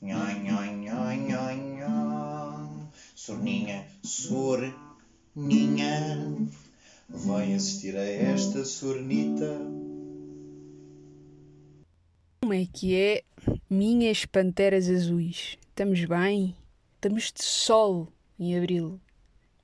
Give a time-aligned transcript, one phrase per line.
[0.00, 2.90] Nha, nha, nha, nha, nha.
[3.14, 4.76] Sorninha, sorninha,
[7.08, 9.60] vai assistir a esta sornita.
[12.40, 13.22] Como é que é,
[13.70, 15.58] minhas panteras azuis?
[15.68, 16.56] Estamos bem?
[16.94, 19.00] Estamos de sol em abril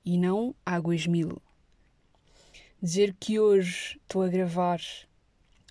[0.05, 1.41] e não águas mil.
[2.81, 4.79] Dizer que hoje estou a gravar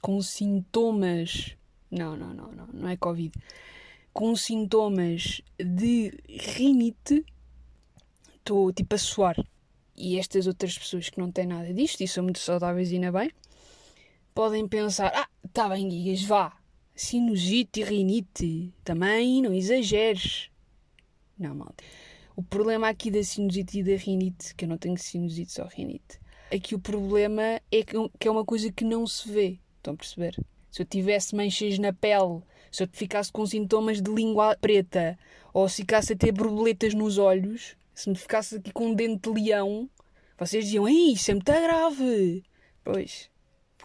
[0.05, 1.57] com sintomas.
[1.91, 3.33] Não, não, não, não, não é Covid.
[4.13, 7.25] Com sintomas de rinite,
[8.37, 9.35] estou tipo a suar.
[9.97, 13.11] E estas outras pessoas que não têm nada disto e são muito saudáveis e ainda
[13.13, 13.31] bem,
[14.35, 16.55] podem pensar: ah, está bem, Guigas, vá.
[16.95, 20.51] Sinusite e rinite, também não exageres.
[21.39, 21.83] Não, malta.
[22.37, 26.21] O problema aqui da sinusite e da rinite, que eu não tenho sinusite, só rinite,
[26.51, 29.64] é que o problema é que é uma coisa que não se vê.
[29.85, 30.35] Estão a perceber?
[30.71, 32.41] Se eu tivesse manchas na pele,
[32.73, 35.19] se eu ficasse com sintomas de língua preta,
[35.53, 39.31] ou se ficasse a ter borboletas nos olhos, se me ficasse aqui com um dente
[39.31, 39.91] de leão,
[40.39, 42.43] vocês diziam, ei, isso é muito grave.
[42.83, 43.31] Pois,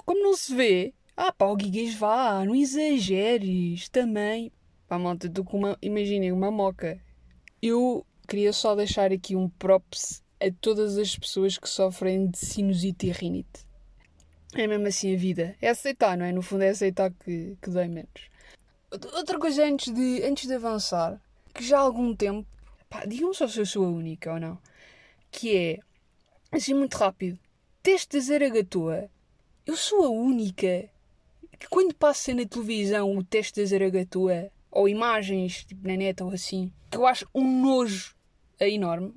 [0.06, 4.54] como não se vê, ah pá, o Guiguês vá, não exageres, também.
[4.88, 6.98] Pá, malta, estou com uma, imaginem, uma moca.
[7.62, 13.08] Eu queria só deixar aqui um props a todas as pessoas que sofrem de sinusite
[13.08, 13.69] e rinite.
[14.56, 15.56] É mesmo assim a vida.
[15.62, 16.32] É aceitar, não é?
[16.32, 18.30] No fundo é aceitar que, que dói menos.
[18.92, 21.22] Outra coisa antes de, antes de avançar,
[21.54, 22.48] que já há algum tempo,
[22.90, 24.58] pá, digam só se eu sou a única ou não,
[25.32, 25.80] que é,
[26.52, 27.38] assim muito rápido,
[27.84, 29.10] teste da Zaragatua.
[29.66, 30.90] Eu sou a única
[31.60, 36.32] que quando passa na televisão o teste da Zaragatua, ou imagens, tipo na net ou
[36.32, 38.16] assim, que eu acho um nojo
[38.60, 39.14] enorme.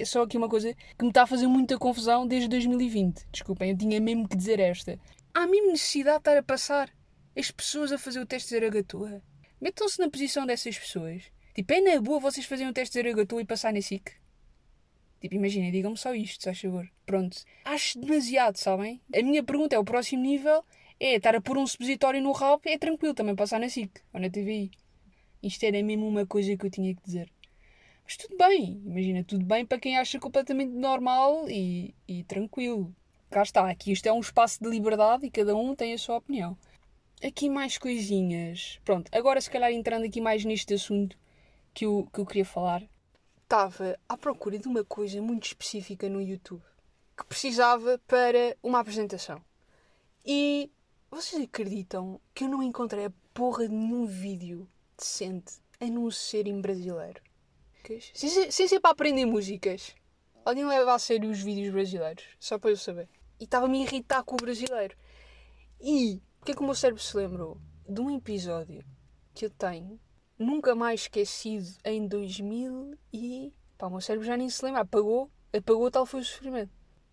[0.00, 3.26] É só aqui uma coisa que me está a fazer muita confusão desde 2020.
[3.30, 4.98] Desculpem, eu tinha mesmo que dizer esta.
[5.34, 6.90] Há mesmo necessidade de estar a passar
[7.36, 9.22] as pessoas a fazer o teste de Zaragatua.
[9.60, 11.24] Metam-se na posição dessas pessoas.
[11.54, 14.10] Tipo, é na boa vocês fazerem o teste de Zaragatua e passar na SIC?
[15.20, 16.90] Tipo, imaginem, digam-me só isto, se faz favor.
[17.04, 17.36] Pronto.
[17.66, 19.02] Acho demasiado, sabem?
[19.14, 20.64] A minha pergunta é: o próximo nível
[20.98, 24.20] é estar a pôr um supositório no rabo, é tranquilo também passar na SIC ou
[24.20, 24.70] na TVI.
[25.42, 27.30] Isto era mesmo uma coisa que eu tinha que dizer.
[28.10, 32.92] Mas tudo bem, imagina, tudo bem para quem acha completamente normal e, e tranquilo.
[33.30, 36.16] Cá está, aqui isto é um espaço de liberdade e cada um tem a sua
[36.16, 36.58] opinião.
[37.22, 38.80] Aqui mais coisinhas.
[38.84, 41.16] Pronto, agora se calhar entrando aqui mais neste assunto
[41.72, 42.82] que eu, que eu queria falar.
[43.44, 46.64] Estava à procura de uma coisa muito específica no YouTube
[47.16, 49.40] que precisava para uma apresentação.
[50.26, 50.68] E
[51.08, 56.48] vocês acreditam que eu não encontrei a porra de nenhum vídeo decente a não ser
[56.48, 57.29] em brasileiro?
[58.14, 59.94] Sem ser, sem ser para aprender músicas.
[60.44, 63.08] Alguém leva a sério os vídeos brasileiros, só para eu saber.
[63.38, 64.96] E estava-me a irritar com o brasileiro.
[65.80, 67.58] E o que é que o meu cérebro se lembrou?
[67.88, 68.84] De um episódio
[69.34, 70.00] que eu tenho,
[70.38, 73.52] nunca mais esquecido, em 2000 e...
[73.76, 74.82] Pá, o meu cérebro já nem se lembra.
[74.82, 76.72] Apagou, apagou tal foi o sofrimento.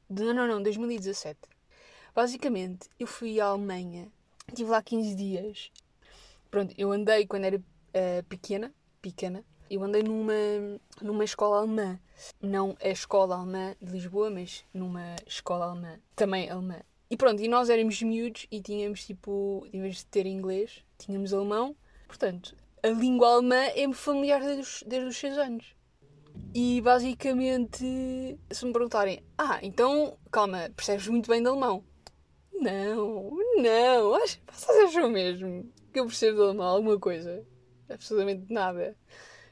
[0.10, 1.40] Não, não, não, 2017.
[2.16, 4.12] Basicamente, eu fui à Alemanha,
[4.48, 5.72] estive lá 15 dias.
[6.50, 10.34] Pronto, eu andei quando era uh, pequena, pequena, eu andei numa,
[11.02, 12.00] numa escola alemã.
[12.42, 16.82] Não a escola alemã de Lisboa, mas numa escola alemã, também alemã.
[17.10, 21.34] E pronto, e nós éramos miúdos e tínhamos tipo, em vez de ter inglês, tínhamos
[21.34, 21.76] alemão.
[22.08, 25.76] Portanto, a língua alemã é-me familiar desde os, desde os 6 anos.
[26.54, 31.84] E basicamente, se me perguntarem, ah, então, calma, percebes muito bem de alemão?
[32.54, 37.46] Não, não, acho, vocês acham mesmo que eu percebo de alemão alguma coisa?
[37.90, 38.96] Absolutamente nada.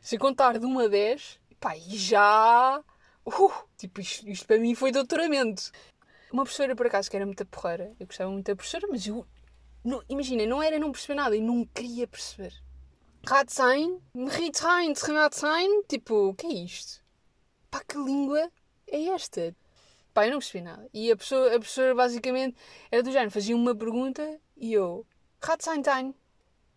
[0.05, 2.79] Se contar de 1 a 10, pá, e já.
[3.25, 5.71] Uh, tipo, isto, isto para mim foi doutoramento.
[6.31, 9.25] Uma professora, por acaso, que era muita porreira, eu gostava muito da professora, mas eu.
[9.83, 12.53] Não, imagina, não era não perceber nada, eu não queria perceber.
[13.25, 17.03] Ratsein, Ritrein, Trinatsein, tipo, o que é isto?
[17.71, 18.51] Pá, que língua
[18.85, 19.55] é esta?
[20.13, 20.87] Pá, eu não percebi nada.
[20.93, 22.55] E a pessoa, a professora basicamente
[22.91, 25.03] era do género, fazia uma pergunta e eu.
[25.41, 25.81] Ratsein,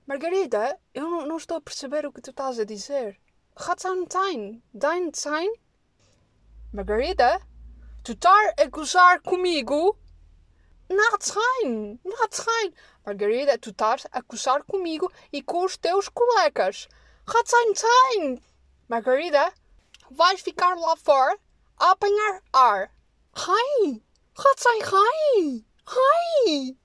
[0.08, 3.20] Margarida, eu não, não, estou a perceber o que tu estás a dizer.
[3.54, 5.52] Ratsein, dein sein?
[6.72, 7.42] Margarida,
[8.02, 9.98] tu estás a gozar comigo?
[10.88, 12.72] Natsein, Natsein.
[13.04, 16.88] Margarida, tu estás a gozar comigo e com os teus colegas.
[17.26, 18.40] Ratsein,
[18.88, 19.52] Margarida,
[20.10, 21.38] vais ficar lá fora
[21.78, 22.90] a apanhar ar.
[23.34, 24.02] Ai!
[24.34, 24.78] Ratzai,
[25.86, 26.76] ai!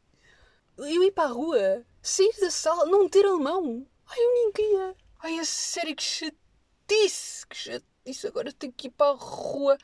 [0.78, 3.88] Eu ir para a rua, sair da sala, não ter alemão.
[4.06, 4.96] Ai, eu nem queria.
[5.20, 7.48] Ai, a sério, que chatice!
[7.48, 8.28] Que chatice!
[8.28, 9.78] Agora tenho que ir para a rua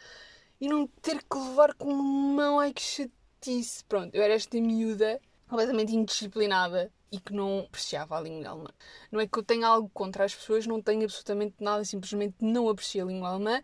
[0.60, 2.60] e não ter que levar com mão.
[2.60, 3.86] Ai, que chatice!
[3.86, 8.69] Pronto, eu era esta miúda completamente indisciplinada e que não apreciava a língua alemã.
[9.12, 12.69] Não é que eu tenha algo contra as pessoas, não tenho absolutamente nada, simplesmente não
[12.69, 13.63] aprecio a língua alemã.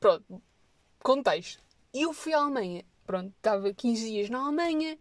[0.00, 0.42] Pronto,
[1.02, 1.62] contexto.
[1.94, 2.84] Eu fui à Alemanha.
[3.06, 4.98] Pronto, estava 15 dias na Alemanha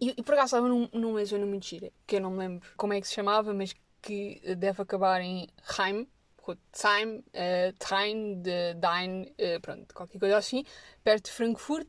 [0.00, 2.68] e, e por acaso estava num, numa zona muito gira, que eu não me lembro
[2.76, 5.48] como é que se chamava, mas que deve acabar em
[5.78, 6.06] Heim,
[6.72, 10.64] Time, uh, Train, de Dein, uh, pronto, qualquer coisa assim,
[11.02, 11.86] perto de Frankfurt.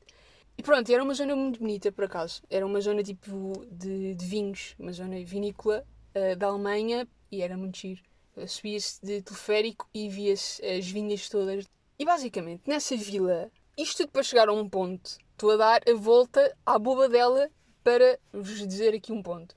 [0.58, 2.42] E pronto, era uma zona muito bonita, por acaso.
[2.50, 5.86] Era uma zona tipo de, de vinhos, uma zona vinícola
[6.16, 8.02] uh, da Alemanha e era muito giro.
[8.48, 11.66] Subia-se de teleférico e via-se as vinhas todas.
[11.98, 15.18] E basicamente, nessa vila, isto tudo para chegar a um ponto.
[15.32, 17.50] Estou a dar a volta à boba dela
[17.84, 19.56] para vos dizer aqui um ponto.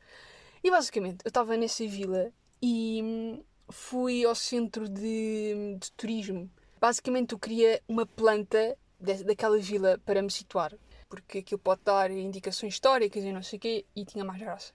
[0.62, 6.50] E basicamente, eu estava nessa vila e hum, fui ao centro de, de turismo.
[6.80, 10.72] Basicamente, eu queria uma planta de, daquela vila para me situar,
[11.08, 14.72] porque aquilo pode dar indicações históricas e não sei o quê, e tinha mais graça.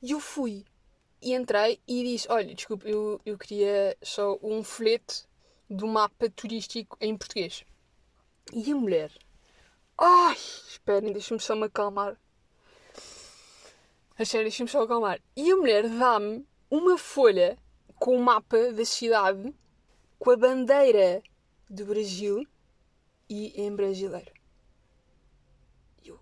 [0.00, 0.64] E eu fui
[1.20, 5.26] e entrei e disse: Olha, desculpe, eu, eu queria só um folheto
[5.68, 7.64] do mapa turístico em português.
[8.52, 9.12] E a mulher.
[9.96, 10.36] Ai,
[10.68, 12.16] esperem, deixa-me só me acalmar.
[14.22, 15.20] A sério, deixa-me só acalmar.
[15.34, 17.58] E a mulher dá-me uma folha
[17.98, 19.52] com o mapa da cidade,
[20.16, 21.20] com a bandeira
[21.68, 22.46] do Brasil
[23.28, 24.30] e em brasileiro.
[26.04, 26.20] Eu.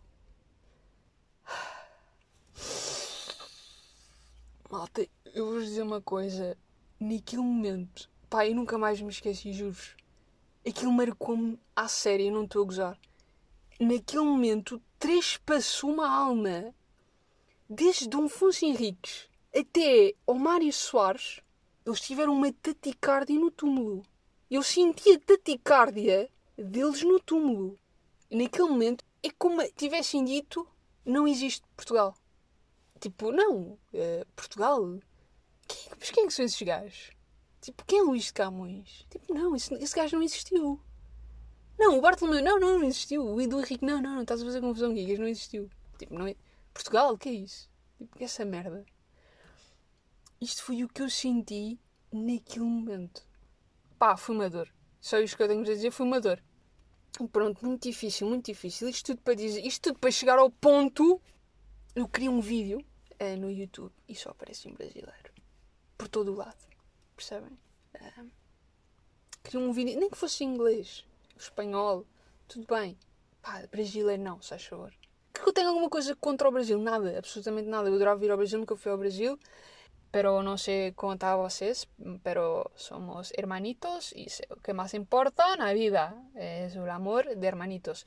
[4.70, 6.56] Malta, eu vou-vos dizer uma coisa.
[6.98, 9.76] Naquele momento, pá, eu nunca mais me esqueci, juro
[10.66, 12.98] Aquilo marcou-me à série, eu não estou a gozar.
[13.78, 16.74] Naquele momento, trespassou-me a alma.
[17.72, 21.40] Desde Dom Afonso Henriques até ao Mário Soares,
[21.86, 24.02] eles tiveram uma taticárdia no túmulo.
[24.50, 26.28] Eu senti a taticárdia
[26.58, 27.78] deles no túmulo.
[28.28, 30.66] E naquele momento é como tivessem dito:
[31.04, 32.16] não existe Portugal.
[32.98, 34.98] Tipo, não, uh, Portugal?
[35.68, 37.12] Quem, mas quem é que são esses gajos?
[37.60, 39.06] Tipo, quem é Luís de Camões?
[39.08, 40.80] Tipo, não, esse, esse gajo não existiu.
[41.78, 43.24] Não, o Bartolomeu, não, não, não existiu.
[43.24, 45.70] O Edu Henrique, não, não, não, estás a fazer confusão aqui, não existiu.
[45.96, 46.34] Tipo, não é...
[46.72, 47.70] Portugal, o que é isso?
[47.98, 48.84] Tipo, que é essa merda?
[50.40, 51.78] Isto foi o que eu senti
[52.12, 53.26] naquele momento.
[53.98, 54.72] Pá, foi uma dor.
[55.00, 56.42] Só isto que eu tenho a dizer foi uma dor.
[57.32, 58.88] Pronto, muito difícil, muito difícil.
[58.88, 61.20] Isto tudo para dizer, isto tudo para chegar ao ponto.
[61.94, 62.78] Eu queria um vídeo
[63.20, 65.32] uh, no YouTube e só aparece um brasileiro.
[65.98, 66.64] Por todo o lado.
[67.14, 67.58] Percebem?
[67.94, 68.30] Uh,
[69.42, 71.04] queria um vídeo, nem que fosse em inglês,
[71.36, 72.06] espanhol,
[72.48, 72.96] tudo bem.
[73.42, 74.94] Pá, brasileiro não, se faz favor.
[75.42, 76.78] Que eu tenho alguma coisa contra o Brasil?
[76.78, 77.88] Nada, absolutamente nada.
[77.88, 79.38] Eu adorava vir ao Brasil, nunca fui ao Brasil
[80.10, 81.86] pero no sé cómo está vocês,
[82.22, 88.04] pero somos hermanitos e o que mais importa na vida é o amor de hermanitos.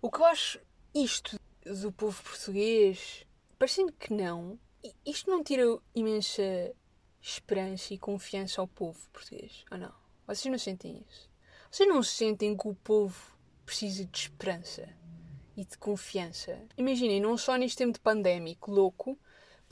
[0.00, 0.60] O que eu acho
[0.94, 3.26] isto do povo português,
[3.58, 4.58] parecendo que não,
[5.04, 5.64] isto não tira
[5.94, 6.72] imensa
[7.20, 9.92] esperança e confiança ao povo português, ou não?
[10.26, 11.30] Vocês não sentem isso?
[11.70, 14.88] Vocês não sentem que o povo precisa de esperança
[15.62, 16.58] e de confiança?
[16.76, 19.18] Imaginem, não só neste tempo de pandémico louco,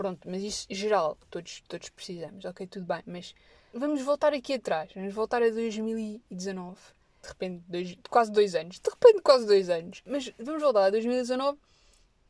[0.00, 3.34] Pronto, mas isso geral, todos, todos precisamos, ok, tudo bem, mas
[3.70, 6.81] vamos voltar aqui atrás, vamos voltar a 2019,
[7.22, 10.90] de repente, dois, quase dois anos, de repente, quase dois anos, mas vamos voltar a
[10.90, 11.58] 2019.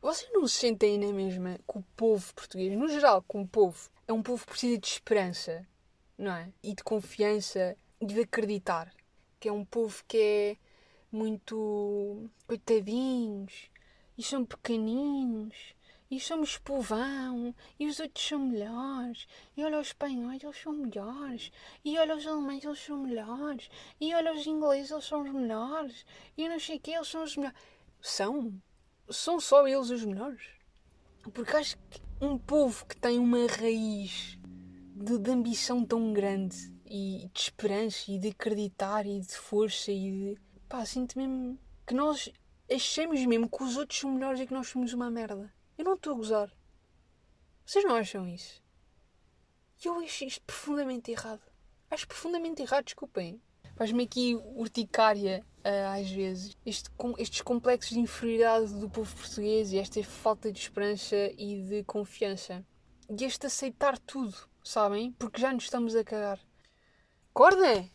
[0.01, 4.11] Vocês não se sentem na mesma que o povo português, no geral, como povo, é
[4.11, 5.65] um povo que precisa de esperança,
[6.17, 6.49] não é?
[6.61, 8.93] E de confiança e de acreditar.
[9.39, 10.57] Que é um povo que é
[11.11, 13.69] muito coitadinhos
[14.17, 15.75] e são pequeninos
[16.11, 19.25] e somos povão, e os outros são melhores,
[19.55, 21.51] e olha os espanhóis, eles são melhores,
[21.85, 26.05] e olha os alemães, eles são melhores, e olha os ingleses, eles são os melhores,
[26.37, 27.57] e não sei o que, eles são os melhores.
[28.01, 28.61] São.
[29.09, 30.43] São só eles os melhores.
[31.33, 34.37] Porque acho que um povo que tem uma raiz
[34.93, 40.11] de, de ambição tão grande, e de esperança, e de acreditar, e de força, e
[40.35, 40.50] de.
[40.71, 42.31] Pá, sinto mesmo que nós
[42.73, 45.53] achamos mesmo que os outros são melhores e que nós somos uma merda.
[45.77, 46.49] Eu não estou a gozar.
[47.65, 48.63] Vocês não acham isso?
[49.83, 51.41] Eu acho isto profundamente errado.
[51.89, 53.41] Acho profundamente errado, desculpem.
[53.75, 56.55] Faz-me aqui urticária uh, às vezes.
[56.65, 61.61] Este, com, estes complexos de inferioridade do povo português e esta falta de esperança e
[61.63, 62.65] de confiança.
[63.09, 65.11] E este aceitar tudo, sabem?
[65.19, 66.39] Porque já nos estamos a cagar.
[67.29, 67.89] Acorda!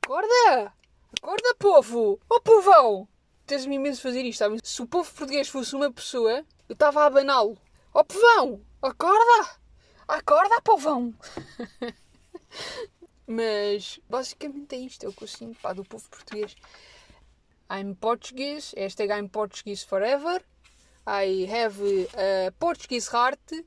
[0.00, 0.76] Acorda!
[1.22, 2.20] Acorda, povo!
[2.28, 3.08] Oh, povão!
[3.46, 4.58] Tens-me imenso fazer isto, sabem?
[4.62, 7.58] Se o povo português fosse uma pessoa, eu estava a abaná-lo.
[7.92, 9.50] Ó oh, povão, acorda!
[10.06, 11.14] Acorda, povão!
[13.26, 16.54] Mas basicamente é isto, é o que eu sinto pá, do povo português.
[17.70, 20.40] I'm Portuguese, hashtag I'm Portuguese forever.
[21.06, 21.80] I have
[22.14, 23.64] a Portuguese heart.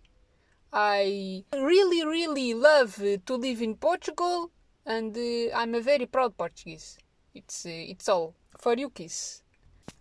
[0.71, 4.51] I really, really love to live in Portugal
[4.85, 5.17] and
[5.53, 6.97] I'm a very proud Portuguese.
[7.35, 9.43] It's, uh, it's all for you, kiss.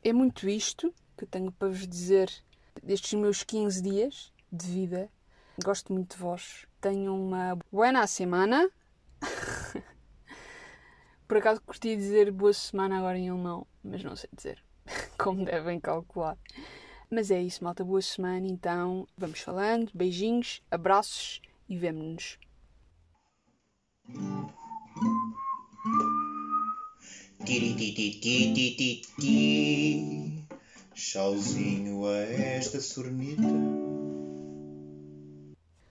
[0.02, 2.30] É muito isto que tenho para vos dizer
[2.82, 5.10] destes meus 15 dias de vida.
[5.62, 6.66] Gosto muito de vós.
[6.80, 8.70] Tenham uma buena semana.
[11.26, 14.64] Por acaso curti dizer boa semana agora em alemão, mas não sei dizer,
[15.18, 16.38] como devem calcular.
[17.10, 17.84] Mas é isso, malta.
[17.84, 19.06] Boa semana, então.
[19.16, 19.90] Vamos falando.
[19.94, 22.38] Beijinhos, abraços e vemo-nos.
[30.94, 33.87] Tchauzinho a esta sornita.